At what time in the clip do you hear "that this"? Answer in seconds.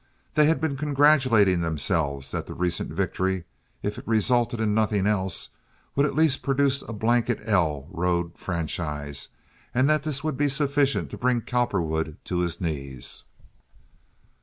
9.87-10.23